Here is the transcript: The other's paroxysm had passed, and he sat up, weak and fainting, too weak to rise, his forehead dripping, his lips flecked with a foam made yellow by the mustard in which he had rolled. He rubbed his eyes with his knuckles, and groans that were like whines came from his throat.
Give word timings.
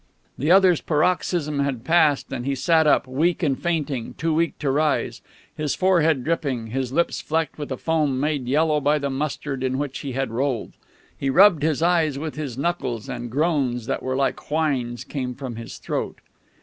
The 0.35 0.49
other's 0.49 0.81
paroxysm 0.81 1.59
had 1.59 1.83
passed, 1.83 2.33
and 2.33 2.43
he 2.43 2.55
sat 2.55 2.87
up, 2.87 3.05
weak 3.05 3.43
and 3.43 3.55
fainting, 3.61 4.15
too 4.15 4.33
weak 4.33 4.57
to 4.57 4.71
rise, 4.71 5.21
his 5.55 5.75
forehead 5.75 6.23
dripping, 6.23 6.71
his 6.71 6.91
lips 6.91 7.21
flecked 7.21 7.59
with 7.59 7.71
a 7.71 7.77
foam 7.77 8.19
made 8.19 8.47
yellow 8.47 8.79
by 8.81 8.97
the 8.97 9.11
mustard 9.11 9.63
in 9.63 9.77
which 9.77 9.99
he 9.99 10.13
had 10.13 10.31
rolled. 10.31 10.71
He 11.15 11.29
rubbed 11.29 11.61
his 11.61 11.83
eyes 11.83 12.17
with 12.17 12.33
his 12.33 12.57
knuckles, 12.57 13.09
and 13.09 13.29
groans 13.29 13.85
that 13.85 14.01
were 14.01 14.15
like 14.15 14.49
whines 14.49 15.03
came 15.03 15.35
from 15.35 15.55
his 15.55 15.77
throat. 15.77 16.17